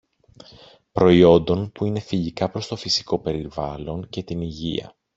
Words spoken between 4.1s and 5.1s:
την υγεία